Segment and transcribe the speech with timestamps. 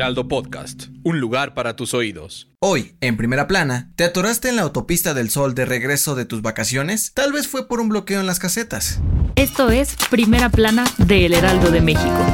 [0.00, 2.48] Heraldo Podcast, un lugar para tus oídos.
[2.58, 6.40] Hoy, en primera plana, ¿te atoraste en la autopista del sol de regreso de tus
[6.40, 7.12] vacaciones?
[7.12, 9.02] Tal vez fue por un bloqueo en las casetas.
[9.36, 12.26] Esto es Primera Plana de El Heraldo de México.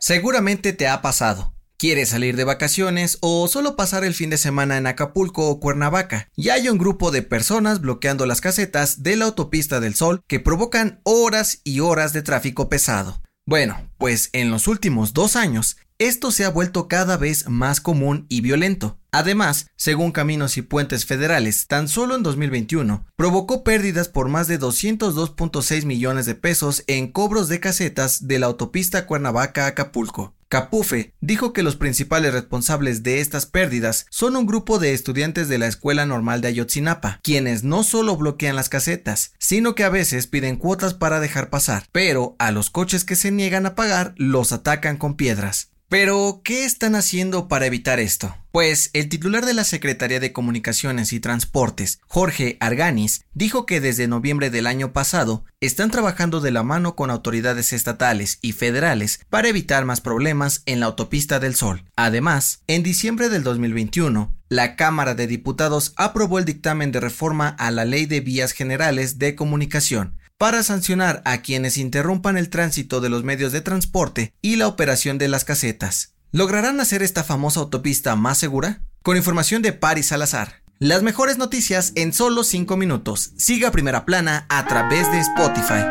[0.00, 1.54] Seguramente te ha pasado.
[1.78, 6.28] ¿Quieres salir de vacaciones o solo pasar el fin de semana en Acapulco o Cuernavaca?
[6.34, 10.40] Y hay un grupo de personas bloqueando las casetas de la autopista del Sol que
[10.40, 13.20] provocan horas y horas de tráfico pesado.
[13.46, 18.24] Bueno, pues en los últimos dos años, esto se ha vuelto cada vez más común
[18.30, 18.98] y violento.
[19.12, 24.58] Además, según Caminos y Puentes Federales, tan solo en 2021 provocó pérdidas por más de
[24.58, 30.34] 202.6 millones de pesos en cobros de casetas de la autopista Cuernavaca-Acapulco.
[30.54, 35.58] Capufe dijo que los principales responsables de estas pérdidas son un grupo de estudiantes de
[35.58, 40.28] la Escuela Normal de Ayotzinapa, quienes no solo bloquean las casetas, sino que a veces
[40.28, 44.52] piden cuotas para dejar pasar, pero a los coches que se niegan a pagar los
[44.52, 45.73] atacan con piedras.
[45.96, 48.36] Pero, ¿qué están haciendo para evitar esto?
[48.50, 54.08] Pues el titular de la Secretaría de Comunicaciones y Transportes, Jorge Arganis, dijo que desde
[54.08, 59.46] noviembre del año pasado están trabajando de la mano con autoridades estatales y federales para
[59.46, 61.84] evitar más problemas en la autopista del Sol.
[61.94, 67.70] Además, en diciembre del 2021, la Cámara de Diputados aprobó el dictamen de reforma a
[67.70, 73.08] la Ley de Vías Generales de Comunicación, para sancionar a quienes interrumpan el tránsito de
[73.08, 76.16] los medios de transporte y la operación de las casetas.
[76.32, 78.82] ¿Lograrán hacer esta famosa autopista más segura?
[79.02, 80.60] Con información de Paris Salazar.
[80.78, 83.32] Las mejores noticias en solo 5 minutos.
[83.38, 85.82] Siga Primera Plana a través de Spotify.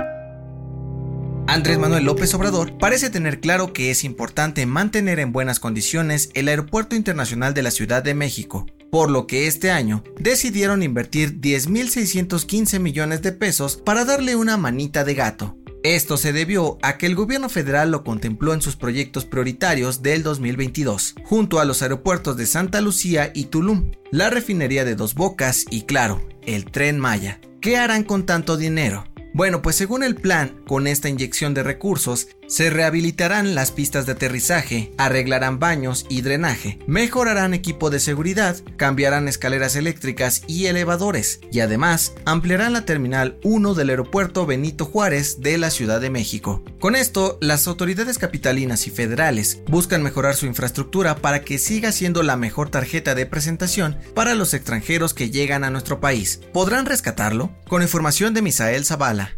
[1.48, 6.48] Andrés Manuel López Obrador parece tener claro que es importante mantener en buenas condiciones el
[6.48, 12.80] Aeropuerto Internacional de la Ciudad de México, por lo que este año decidieron invertir 10.615
[12.80, 15.58] millones de pesos para darle una manita de gato.
[15.82, 20.22] Esto se debió a que el gobierno federal lo contempló en sus proyectos prioritarios del
[20.22, 25.66] 2022, junto a los aeropuertos de Santa Lucía y Tulum, la refinería de Dos Bocas
[25.72, 27.42] y claro, el tren Maya.
[27.62, 29.06] ¿Qué harán con tanto dinero?
[29.34, 34.12] Bueno, pues según el plan, con esta inyección de recursos, se rehabilitarán las pistas de
[34.12, 41.62] aterrizaje, arreglarán baños y drenaje, mejorarán equipo de seguridad, cambiarán escaleras eléctricas y elevadores, y
[41.62, 46.64] además ampliarán la Terminal 1 del aeropuerto Benito Juárez de la Ciudad de México.
[46.80, 52.22] Con esto, las autoridades capitalinas y federales buscan mejorar su infraestructura para que siga siendo
[52.22, 56.42] la mejor tarjeta de presentación para los extranjeros que llegan a nuestro país.
[56.54, 57.50] ¿Podrán rescatarlo?
[57.68, 59.38] Con información de Misael Zavala.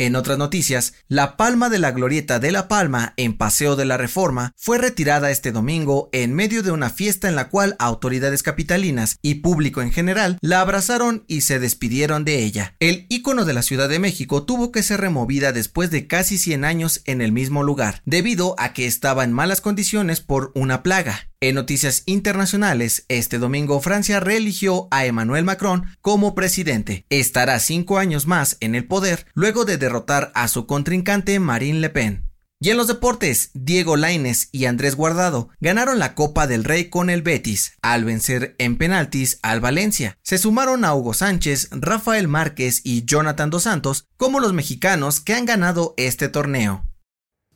[0.00, 3.96] En otras noticias, la palma de la glorieta de La Palma en Paseo de la
[3.96, 9.18] Reforma fue retirada este domingo en medio de una fiesta en la cual autoridades capitalinas
[9.22, 12.76] y público en general la abrazaron y se despidieron de ella.
[12.78, 16.64] El ícono de la Ciudad de México tuvo que ser removida después de casi 100
[16.64, 21.28] años en el mismo lugar, debido a que estaba en malas condiciones por una plaga.
[21.40, 27.06] En noticias internacionales, este domingo Francia reeligió a Emmanuel Macron como presidente.
[27.10, 31.90] Estará cinco años más en el poder luego de derrotar a su contrincante Marine Le
[31.90, 32.24] Pen.
[32.60, 37.08] Y en los deportes, Diego Laines y Andrés Guardado ganaron la Copa del Rey con
[37.08, 40.18] el Betis al vencer en penaltis al Valencia.
[40.24, 45.34] Se sumaron a Hugo Sánchez, Rafael Márquez y Jonathan Dos Santos como los mexicanos que
[45.34, 46.84] han ganado este torneo.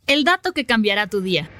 [0.06, 1.50] El dato que cambiará tu día.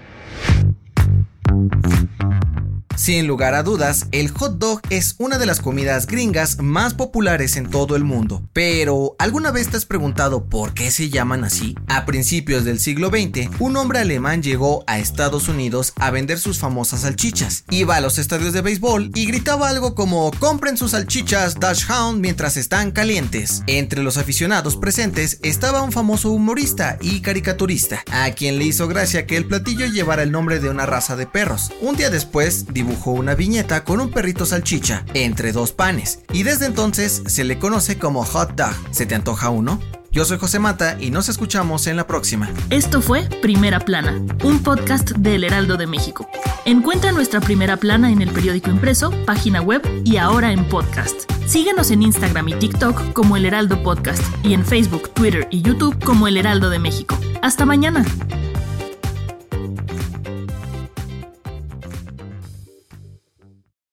[3.03, 7.57] Sin lugar a dudas, el hot dog es una de las comidas gringas más populares
[7.57, 8.45] en todo el mundo.
[8.53, 11.75] Pero, ¿alguna vez te has preguntado por qué se llaman así?
[11.89, 16.61] A principios del siglo XX, un hombre alemán llegó a Estados Unidos a vender sus
[16.61, 17.65] famosas salchichas.
[17.71, 22.21] Iba a los estadios de béisbol y gritaba algo como compren sus salchichas Dash Hound
[22.21, 23.65] mientras están calientes.
[23.67, 29.27] Entre los aficionados presentes estaba un famoso humorista y caricaturista, a quien le hizo gracia
[29.27, 31.73] que el platillo llevara el nombre de una raza de perros.
[31.81, 32.67] Un día después,
[33.13, 37.99] una viñeta con un perrito salchicha entre dos panes y desde entonces se le conoce
[37.99, 38.75] como hot dog.
[38.91, 39.81] ¿Se te antoja uno?
[40.13, 42.51] Yo soy José Mata y nos escuchamos en la próxima.
[42.69, 46.29] Esto fue Primera Plana, un podcast del Heraldo de México.
[46.67, 51.31] Encuentra nuestra Primera Plana en el periódico impreso, página web y ahora en podcast.
[51.47, 55.99] Síguenos en Instagram y TikTok como El Heraldo Podcast y en Facebook, Twitter y YouTube
[56.05, 57.19] como El Heraldo de México.
[57.41, 58.05] Hasta mañana.